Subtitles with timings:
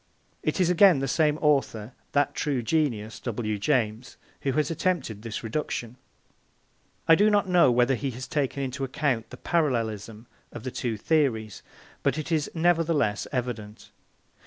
[0.41, 3.59] It is again the same author, that true genius, W.
[3.59, 5.95] James, who has attempted this reduction.
[7.07, 10.97] I do not know whether he has taken into account the parallelism of the two
[10.97, 11.61] theories,
[12.01, 13.91] but it is nevertheless evident.